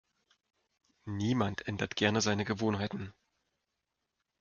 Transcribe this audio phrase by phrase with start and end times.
[1.05, 3.13] Niemand ändert gerne seine Gewohnheiten.